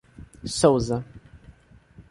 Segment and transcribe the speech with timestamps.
[0.59, 1.05] Sousa